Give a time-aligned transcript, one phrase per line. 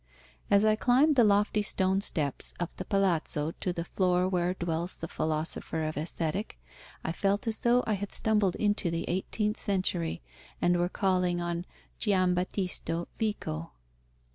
[0.49, 4.95] As I climbed the lofty stone steps of the Palazzo to the floor where dwells
[4.97, 6.57] the philosopher of Aesthetic
[7.03, 10.23] I felt as though I had stumbled into the eighteenth century
[10.59, 11.67] and were calling on
[11.99, 13.73] Giambattista Vico.